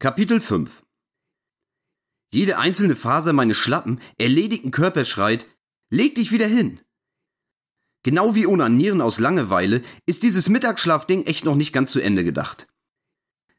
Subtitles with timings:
[0.00, 0.84] Kapitel 5
[2.32, 5.48] Jede einzelne Faser meines schlappen, erledigten Körpers schreit,
[5.90, 6.80] leg dich wieder hin.
[8.04, 12.68] Genau wie Onanieren aus Langeweile ist dieses Mittagsschlafding echt noch nicht ganz zu Ende gedacht.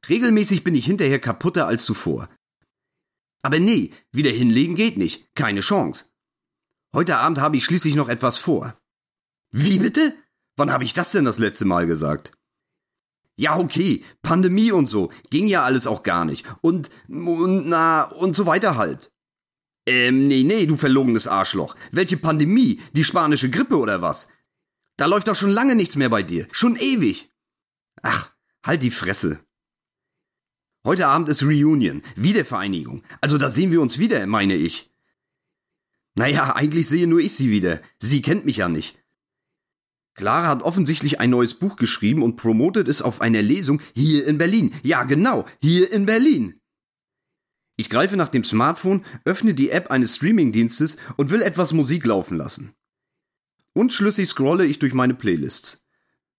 [0.07, 2.29] Regelmäßig bin ich hinterher kaputter als zuvor.
[3.41, 6.05] Aber nee, wieder hinlegen geht nicht, keine Chance.
[6.95, 8.79] Heute Abend habe ich schließlich noch etwas vor.
[9.51, 10.15] Wie bitte?
[10.55, 12.31] Wann habe ich das denn das letzte Mal gesagt?
[13.39, 16.45] Ja, okay, Pandemie und so, ging ja alles auch gar nicht.
[16.59, 19.13] Und, und na, und so weiter halt.
[19.85, 21.77] Ähm, nee, nee, du verlogenes Arschloch.
[21.91, 22.81] Welche Pandemie?
[22.91, 24.27] Die spanische Grippe oder was?
[24.97, 26.49] Da läuft doch schon lange nichts mehr bei dir.
[26.51, 27.29] Schon ewig.
[28.01, 28.29] Ach,
[28.61, 29.39] halt die Fresse.
[30.85, 33.03] Heute Abend ist Reunion, Wiedervereinigung.
[33.21, 34.91] Also da sehen wir uns wieder, meine ich.
[36.15, 37.79] Naja, eigentlich sehe nur ich sie wieder.
[37.99, 38.97] Sie kennt mich ja nicht.
[40.19, 44.37] Clara hat offensichtlich ein neues Buch geschrieben und promotet es auf einer Lesung hier in
[44.37, 44.73] Berlin.
[44.83, 46.59] Ja, genau, hier in Berlin.
[47.77, 52.35] Ich greife nach dem Smartphone, öffne die App eines Streamingdienstes und will etwas Musik laufen
[52.35, 52.73] lassen.
[53.71, 55.85] Unschlüssig scrolle ich durch meine Playlists.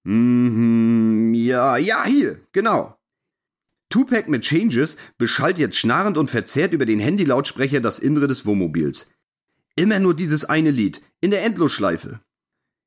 [0.04, 2.98] Mhm, ja, ja, hier, genau.
[3.88, 9.08] Tupac mit Changes beschallt jetzt schnarrend und verzerrt über den Handylautsprecher das Innere des Wohnmobils.
[9.74, 12.20] Immer nur dieses eine Lied, in der Endlosschleife.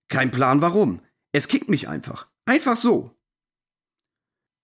[0.09, 1.01] Kein Plan warum.
[1.31, 2.27] Es kickt mich einfach.
[2.45, 3.15] Einfach so.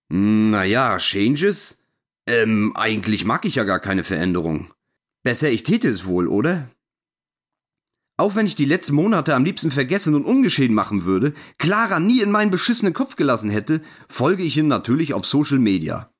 [0.08, 1.78] Naja, Changes?
[2.26, 4.72] Ähm, eigentlich mag ich ja gar keine Veränderung.
[5.22, 6.68] Besser ich täte es wohl, oder?
[8.16, 12.20] Auch wenn ich die letzten Monate am liebsten vergessen und ungeschehen machen würde, Clara nie
[12.20, 16.12] in meinen beschissenen Kopf gelassen hätte, folge ich ihm natürlich auf Social Media.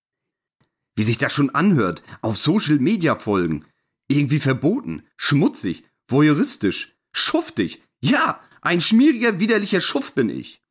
[0.96, 3.66] Wie sich das schon anhört, auf Social Media folgen.
[4.08, 7.82] Irgendwie verboten, schmutzig, voyeuristisch, schuftig.
[8.00, 10.62] Ja, ein schmieriger, widerlicher Schuft bin ich.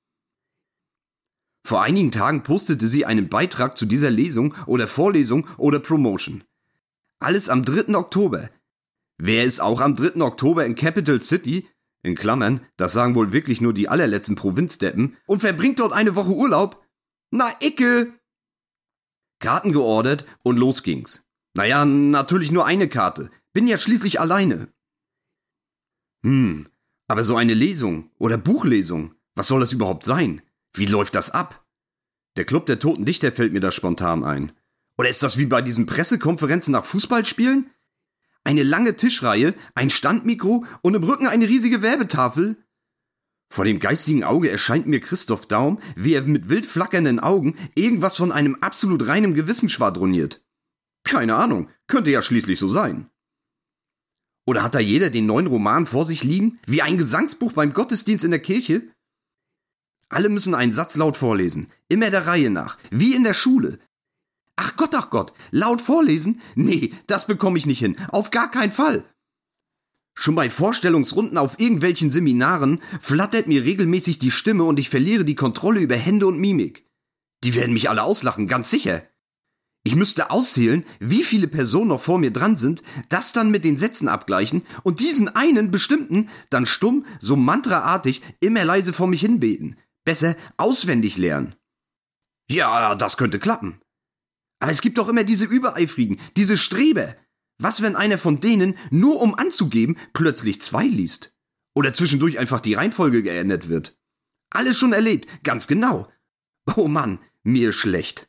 [1.65, 6.43] Vor einigen Tagen postete sie einen Beitrag zu dieser Lesung oder Vorlesung oder Promotion.
[7.19, 7.95] Alles am 3.
[7.95, 8.49] Oktober.
[9.17, 10.21] Wer ist auch am 3.
[10.21, 11.67] Oktober in Capital City,
[12.01, 16.31] in Klammern, das sagen wohl wirklich nur die allerletzten Provinzdeppen, und verbringt dort eine Woche
[16.31, 16.83] Urlaub?
[17.31, 18.13] Na, Icke!
[19.39, 21.23] Karten geordert und los ging's.
[21.55, 23.29] Naja, natürlich nur eine Karte.
[23.53, 24.71] Bin ja schließlich alleine.
[26.23, 26.67] Hm,
[27.09, 30.41] aber so eine Lesung oder Buchlesung, was soll das überhaupt sein?
[30.73, 31.65] Wie läuft das ab?
[32.37, 34.53] Der Club der Toten Dichter fällt mir da spontan ein.
[34.97, 37.71] Oder ist das wie bei diesen Pressekonferenzen nach Fußballspielen?
[38.43, 42.57] Eine lange Tischreihe, ein Standmikro und im Rücken eine riesige Werbetafel?
[43.51, 48.17] Vor dem geistigen Auge erscheint mir Christoph Daum, wie er mit wild flackernden Augen irgendwas
[48.17, 50.43] von einem absolut reinem Gewissen schwadroniert.
[51.03, 53.09] Keine Ahnung, könnte ja schließlich so sein.
[54.49, 58.25] Oder hat da jeder den neuen Roman vor sich liegen, wie ein Gesangsbuch beim Gottesdienst
[58.25, 58.81] in der Kirche?
[60.09, 63.77] Alle müssen einen Satz laut vorlesen, immer der Reihe nach, wie in der Schule.
[64.55, 66.41] Ach Gott, ach Gott, laut vorlesen?
[66.55, 69.05] Nee, das bekomme ich nicht hin, auf gar keinen Fall.
[70.15, 75.35] Schon bei Vorstellungsrunden auf irgendwelchen Seminaren flattert mir regelmäßig die Stimme und ich verliere die
[75.35, 76.87] Kontrolle über Hände und Mimik.
[77.43, 79.03] Die werden mich alle auslachen, ganz sicher.
[79.83, 83.77] Ich müsste auszählen, wie viele Personen noch vor mir dran sind, das dann mit den
[83.77, 89.77] Sätzen abgleichen und diesen einen bestimmten dann stumm, so mantraartig, immer leise vor mich hinbeten.
[90.05, 91.55] Besser auswendig lernen.
[92.49, 93.79] Ja, das könnte klappen.
[94.59, 97.15] Aber es gibt doch immer diese Übereifrigen, diese Streber.
[97.61, 101.33] Was, wenn einer von denen, nur um anzugeben, plötzlich zwei liest?
[101.75, 103.97] Oder zwischendurch einfach die Reihenfolge geändert wird?
[104.49, 106.07] Alles schon erlebt, ganz genau.
[106.75, 108.28] Oh Mann, mir schlecht.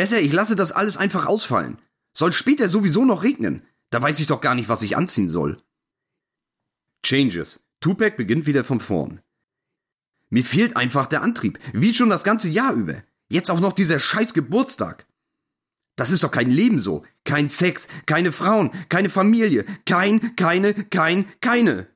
[0.00, 1.76] Besser, ich lasse das alles einfach ausfallen.
[2.16, 3.66] Soll später sowieso noch regnen.
[3.90, 5.62] Da weiß ich doch gar nicht, was ich anziehen soll.
[7.04, 7.60] Changes.
[7.80, 9.20] Tupac beginnt wieder von vorn.
[10.30, 13.02] Mir fehlt einfach der Antrieb, wie schon das ganze Jahr über.
[13.28, 15.06] Jetzt auch noch dieser scheiß Geburtstag.
[15.96, 17.04] Das ist doch kein Leben so.
[17.24, 21.88] Kein Sex, keine Frauen, keine Familie, kein, keine, kein, keine.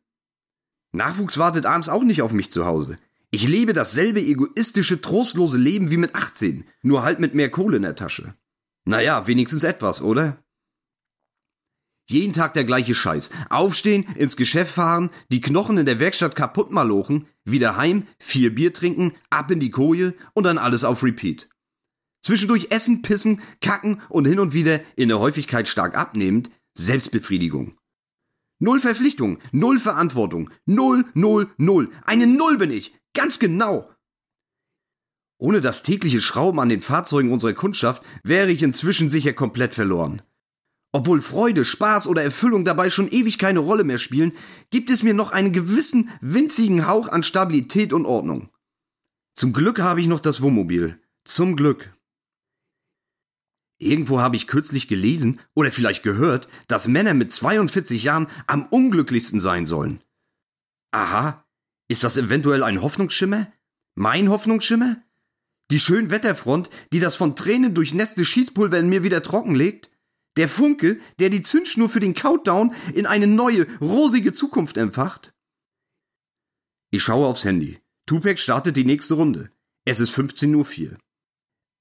[0.92, 2.98] Nachwuchs wartet abends auch nicht auf mich zu Hause.
[3.34, 7.82] Ich lebe dasselbe egoistische, trostlose Leben wie mit 18, nur halt mit mehr Kohle in
[7.82, 8.36] der Tasche.
[8.84, 10.40] Naja, wenigstens etwas, oder?
[12.08, 13.30] Jeden Tag der gleiche Scheiß.
[13.50, 18.72] Aufstehen, ins Geschäft fahren, die Knochen in der Werkstatt kaputt malochen, wieder heim, vier Bier
[18.72, 21.48] trinken, ab in die Koje und dann alles auf Repeat.
[22.22, 27.76] Zwischendurch essen, pissen, kacken und hin und wieder, in der Häufigkeit stark abnehmend, Selbstbefriedigung.
[28.60, 31.90] Null Verpflichtung, null Verantwortung, null, null, null.
[32.04, 32.94] Eine Null bin ich.
[33.14, 33.90] Ganz genau.
[35.38, 40.22] Ohne das tägliche Schrauben an den Fahrzeugen unserer Kundschaft wäre ich inzwischen sicher komplett verloren.
[40.92, 44.32] Obwohl Freude, Spaß oder Erfüllung dabei schon ewig keine Rolle mehr spielen,
[44.70, 48.48] gibt es mir noch einen gewissen winzigen Hauch an Stabilität und Ordnung.
[49.34, 51.00] Zum Glück habe ich noch das Wohnmobil.
[51.24, 51.96] Zum Glück.
[53.78, 59.40] Irgendwo habe ich kürzlich gelesen oder vielleicht gehört, dass Männer mit 42 Jahren am unglücklichsten
[59.40, 60.00] sein sollen.
[60.92, 61.43] Aha,
[61.88, 63.52] ist das eventuell ein Hoffnungsschimmer?
[63.94, 65.02] Mein Hoffnungsschimmer?
[65.70, 69.90] Die schöne Wetterfront, die das von Tränen durchnässte Schießpulver in mir wieder trockenlegt?
[70.36, 75.32] Der Funke, der die Zündschnur für den Countdown in eine neue, rosige Zukunft empfacht?
[76.90, 77.78] Ich schaue aufs Handy.
[78.06, 79.50] Tupac startet die nächste Runde.
[79.84, 80.98] Es ist 15.04 Uhr.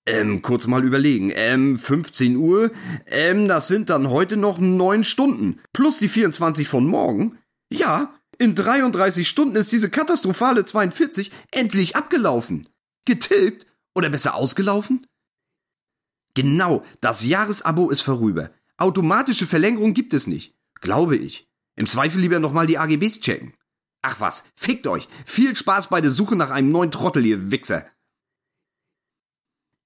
[0.06, 1.32] Ähm, kurz mal überlegen.
[1.34, 2.72] Ähm, 15 Uhr.
[3.06, 5.60] Ähm, das sind dann heute noch neun Stunden.
[5.72, 7.40] Plus die 24 von morgen.
[7.72, 12.68] Ja, in 33 Stunden ist diese katastrophale 42 endlich abgelaufen.
[13.06, 15.08] Getilgt oder besser ausgelaufen?
[16.34, 18.52] Genau, das Jahresabo ist vorüber.
[18.78, 20.56] Automatische Verlängerung gibt es nicht.
[20.82, 21.48] Glaube ich.
[21.76, 23.54] Im Zweifel lieber nochmal die AGBs checken.
[24.02, 25.08] Ach was, fickt euch.
[25.26, 27.86] Viel Spaß bei der Suche nach einem neuen Trottel, ihr Wichser.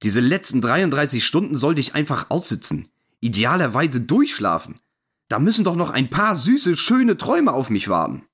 [0.03, 2.89] Diese letzten 33 Stunden sollte ich einfach aussitzen.
[3.19, 4.75] Idealerweise durchschlafen.
[5.27, 8.25] Da müssen doch noch ein paar süße, schöne Träume auf mich warten.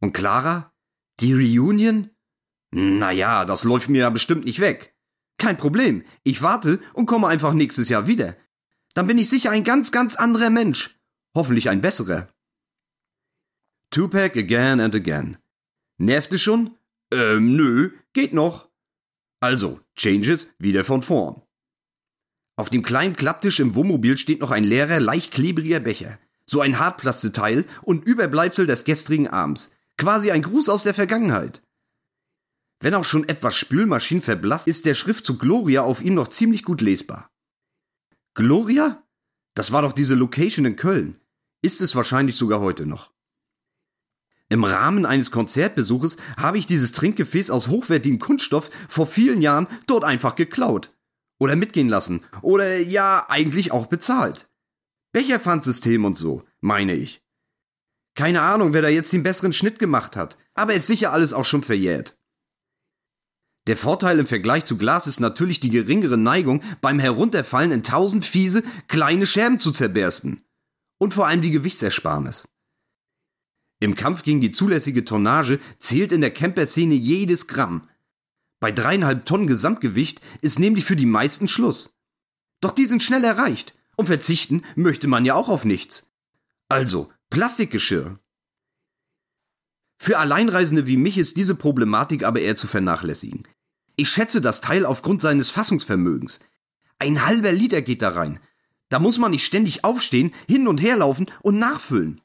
[0.00, 0.72] Und Clara?
[1.20, 2.10] Die Reunion?
[2.70, 4.94] Naja, das läuft mir ja bestimmt nicht weg.
[5.38, 8.36] Kein Problem, ich warte und komme einfach nächstes Jahr wieder.
[8.94, 10.98] Dann bin ich sicher ein ganz, ganz anderer Mensch.
[11.34, 12.28] Hoffentlich ein besserer.
[13.90, 15.38] Tupac again and again.
[15.98, 16.76] Nervte schon?
[17.12, 18.68] Ähm, nö, geht noch.
[19.40, 21.42] Also, Changes wieder von vorn.
[22.56, 26.18] Auf dem kleinen Klapptisch im Wohnmobil steht noch ein leerer, leicht klebriger Becher.
[26.44, 29.70] So ein Hartplasteteil und Überbleibsel des gestrigen Abends.
[29.98, 31.62] Quasi ein Gruß aus der Vergangenheit.
[32.80, 36.80] Wenn auch schon etwas Spülmaschinen verblasst, ist der Schriftzug Gloria auf ihm noch ziemlich gut
[36.80, 37.30] lesbar.
[38.34, 39.02] Gloria?
[39.54, 41.20] Das war doch diese Location in Köln.
[41.62, 43.12] Ist es wahrscheinlich sogar heute noch.
[44.48, 50.04] Im Rahmen eines Konzertbesuches habe ich dieses Trinkgefäß aus hochwertigem Kunststoff vor vielen Jahren dort
[50.04, 50.94] einfach geklaut.
[51.40, 52.24] Oder mitgehen lassen.
[52.42, 54.48] Oder ja, eigentlich auch bezahlt.
[55.12, 57.20] Becherpfandsystem und so, meine ich.
[58.18, 61.44] Keine Ahnung, wer da jetzt den besseren Schnitt gemacht hat, aber ist sicher alles auch
[61.44, 62.18] schon verjährt.
[63.68, 68.24] Der Vorteil im Vergleich zu Glas ist natürlich die geringere Neigung, beim Herunterfallen in tausend
[68.24, 70.42] fiese, kleine Scherben zu zerbersten.
[70.98, 72.48] Und vor allem die Gewichtsersparnis.
[73.78, 77.82] Im Kampf gegen die zulässige Tonnage zählt in der Camper-Szene jedes Gramm.
[78.58, 81.94] Bei dreieinhalb Tonnen Gesamtgewicht ist nämlich für die meisten Schluss.
[82.60, 86.10] Doch die sind schnell erreicht und verzichten möchte man ja auch auf nichts.
[86.68, 88.18] Also, Plastikgeschirr.
[89.98, 93.46] Für Alleinreisende wie mich ist diese Problematik aber eher zu vernachlässigen.
[93.96, 96.40] Ich schätze das Teil aufgrund seines Fassungsvermögens.
[96.98, 98.40] Ein halber Liter geht da rein.
[98.88, 102.22] Da muss man nicht ständig aufstehen, hin und her laufen und nachfüllen.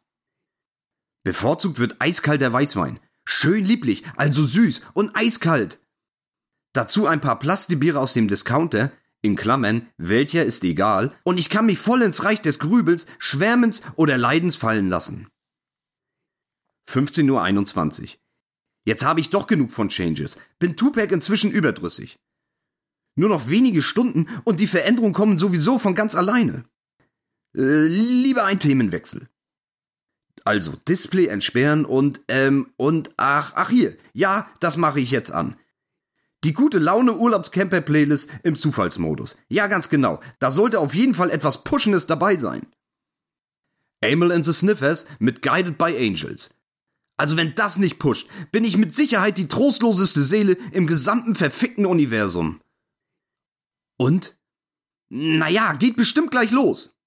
[1.23, 2.99] Bevorzugt wird eiskalter Weißwein.
[3.25, 5.79] Schön lieblich, also süß und eiskalt.
[6.71, 8.91] Dazu ein paar Plastibiere aus dem Discounter,
[9.23, 13.81] in Klammern, welcher ist egal, und ich kann mich voll ins Reich des Grübels, Schwärmens
[13.95, 15.27] oder Leidens fallen lassen.
[16.87, 18.07] 15.21 Uhr.
[18.85, 20.37] Jetzt habe ich doch genug von Changes.
[20.59, 22.19] Bin Tupac inzwischen überdrüssig.
[23.15, 26.65] Nur noch wenige Stunden und die Veränderungen kommen sowieso von ganz alleine.
[27.55, 29.27] Äh, lieber ein Themenwechsel.
[30.43, 35.55] Also, Display entsperren und, ähm, und, ach, ach hier, ja, das mache ich jetzt an.
[36.43, 39.37] Die gute Laune Urlaubscamper Playlist im Zufallsmodus.
[39.49, 40.19] Ja, ganz genau.
[40.39, 42.67] Da sollte auf jeden Fall etwas Pushendes dabei sein.
[44.03, 46.53] Amel and the Sniffers mit Guided by Angels.
[47.17, 51.85] Also wenn das nicht pusht, bin ich mit Sicherheit die trostloseste Seele im gesamten verfickten
[51.85, 52.59] Universum.
[53.97, 54.37] Und?
[55.09, 56.97] Naja, geht bestimmt gleich los.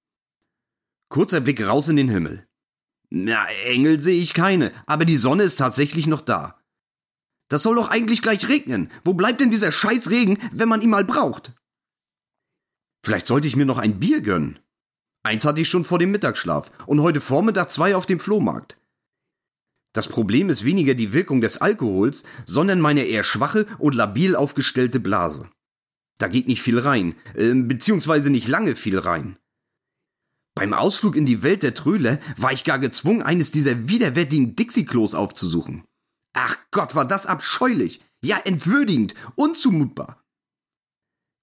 [1.10, 2.46] Kurzer Blick raus in den Himmel.
[3.10, 6.58] Na, Engel sehe ich keine, aber die Sonne ist tatsächlich noch da.
[7.48, 8.90] Das soll doch eigentlich gleich regnen.
[9.04, 11.52] Wo bleibt denn dieser scheiß Regen, wenn man ihn mal braucht?
[13.04, 14.58] Vielleicht sollte ich mir noch ein Bier gönnen.
[15.22, 18.76] Eins hatte ich schon vor dem Mittagsschlaf und heute Vormittag zwei auf dem Flohmarkt.
[19.92, 25.00] Das Problem ist weniger die Wirkung des Alkohols, sondern meine eher schwache und labil aufgestellte
[25.00, 25.48] Blase.
[26.18, 29.38] Da geht nicht viel rein, äh, beziehungsweise nicht lange viel rein.
[30.54, 35.14] Beim Ausflug in die Welt der Tröler war ich gar gezwungen, eines dieser widerwärtigen Dixie-Klos
[35.14, 35.84] aufzusuchen.
[36.38, 40.22] Ach Gott, war das abscheulich, ja entwürdigend, unzumutbar.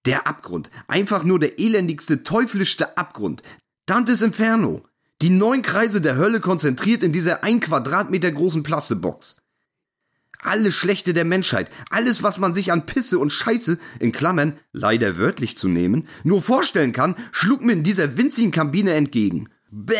[0.05, 3.41] Der Abgrund, einfach nur der elendigste, teuflischste Abgrund.
[3.87, 4.83] Dantes Inferno.
[5.23, 9.37] Die neun Kreise der Hölle konzentriert in dieser ein Quadratmeter großen Plastebox.
[10.37, 15.17] Alles Schlechte der Menschheit, alles, was man sich an Pisse und Scheiße, in Klammern, leider
[15.17, 19.49] wörtlich zu nehmen, nur vorstellen kann, schlug mir in dieser winzigen Kabine entgegen.
[19.71, 19.95] Bäh!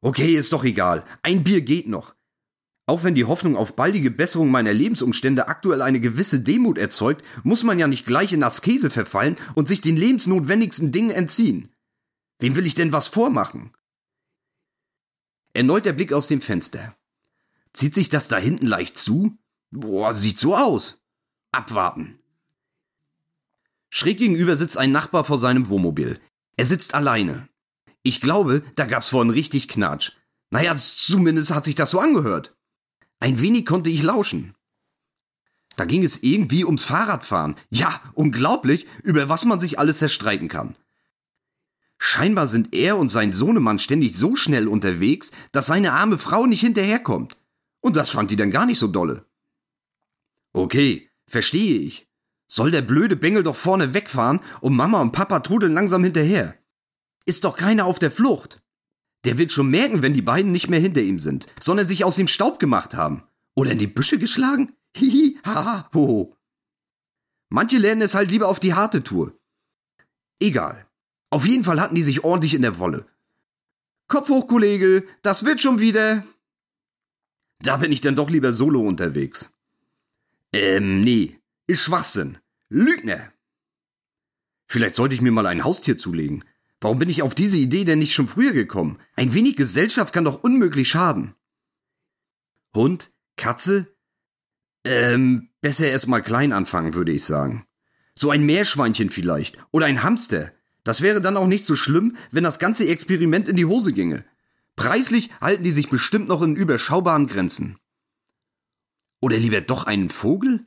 [0.00, 1.04] Okay, ist doch egal.
[1.22, 2.17] Ein Bier geht noch.
[2.88, 7.62] Auch wenn die Hoffnung auf baldige Besserung meiner Lebensumstände aktuell eine gewisse Demut erzeugt, muss
[7.62, 11.68] man ja nicht gleich in Askese verfallen und sich den lebensnotwendigsten Dingen entziehen.
[12.38, 13.74] Wem will ich denn was vormachen?
[15.52, 16.96] Erneut der Blick aus dem Fenster.
[17.74, 19.36] Zieht sich das da hinten leicht zu?
[19.70, 21.02] Boah, sieht so aus.
[21.52, 22.20] Abwarten.
[23.90, 26.18] Schräg gegenüber sitzt ein Nachbar vor seinem Wohnmobil.
[26.56, 27.50] Er sitzt alleine.
[28.02, 30.12] Ich glaube, da gab's vorhin richtig Knatsch.
[30.48, 32.54] Naja, zumindest hat sich das so angehört.
[33.20, 34.54] Ein wenig konnte ich lauschen.
[35.76, 37.56] Da ging es irgendwie ums Fahrradfahren.
[37.70, 40.76] Ja, unglaublich, über was man sich alles zerstreiten kann.
[41.98, 46.60] Scheinbar sind er und sein Sohnemann ständig so schnell unterwegs, dass seine arme Frau nicht
[46.60, 47.36] hinterherkommt.
[47.80, 49.24] Und das fand die dann gar nicht so dolle.
[50.52, 52.08] Okay, verstehe ich.
[52.46, 56.56] Soll der blöde Bengel doch vorne wegfahren und Mama und Papa trudeln langsam hinterher.
[57.26, 58.62] Ist doch keiner auf der Flucht.
[59.24, 62.16] Der wird schon merken, wenn die beiden nicht mehr hinter ihm sind, sondern sich aus
[62.16, 63.24] dem Staub gemacht haben.
[63.54, 64.72] Oder in die Büsche geschlagen?
[64.96, 66.36] Hihi, haha, hoho.
[67.50, 69.38] Manche lernen es halt lieber auf die harte Tour.
[70.40, 70.86] Egal.
[71.30, 73.06] Auf jeden Fall hatten die sich ordentlich in der Wolle.
[74.06, 76.24] Kopf hoch, Kollege, das wird schon wieder.
[77.60, 79.52] Da bin ich dann doch lieber solo unterwegs.
[80.52, 82.38] Ähm, nee, ist Schwachsinn.
[82.68, 83.32] Lügner.
[84.70, 86.44] Vielleicht sollte ich mir mal ein Haustier zulegen.
[86.80, 88.98] Warum bin ich auf diese Idee denn nicht schon früher gekommen?
[89.16, 91.34] Ein wenig Gesellschaft kann doch unmöglich schaden.
[92.74, 93.10] Hund?
[93.36, 93.88] Katze?
[94.84, 97.66] Ähm, besser erst mal klein anfangen, würde ich sagen.
[98.14, 99.58] So ein Meerschweinchen vielleicht.
[99.70, 100.52] Oder ein Hamster.
[100.84, 104.24] Das wäre dann auch nicht so schlimm, wenn das ganze Experiment in die Hose ginge.
[104.76, 107.78] Preislich halten die sich bestimmt noch in überschaubaren Grenzen.
[109.20, 110.66] Oder lieber doch einen Vogel?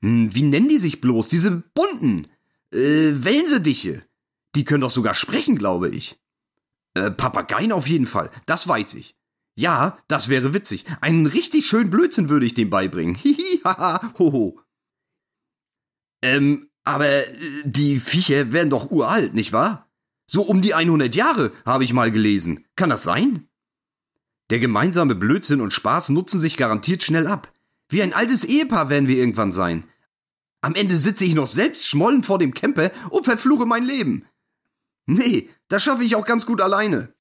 [0.00, 1.28] Hm, wie nennen die sich bloß?
[1.28, 2.26] Diese bunten?
[2.72, 4.02] Äh, Wellensediche.
[4.54, 6.18] Die können doch sogar sprechen, glaube ich.
[6.94, 9.16] Äh, Papageien auf jeden Fall, das weiß ich.
[9.54, 10.84] Ja, das wäre witzig.
[11.00, 13.14] Einen richtig schönen Blödsinn würde ich dem beibringen.
[13.22, 14.60] Hihi, haha, hoho.
[16.22, 17.26] Ähm, aber äh,
[17.64, 19.90] die Viecher werden doch uralt, nicht wahr?
[20.26, 22.64] So um die 100 Jahre, habe ich mal gelesen.
[22.76, 23.48] Kann das sein?
[24.50, 27.52] Der gemeinsame Blödsinn und Spaß nutzen sich garantiert schnell ab.
[27.88, 29.86] Wie ein altes Ehepaar werden wir irgendwann sein.
[30.62, 34.24] Am Ende sitze ich noch selbst schmollend vor dem Camper und verfluche mein Leben.
[35.06, 37.14] Nee, das schaffe ich auch ganz gut alleine.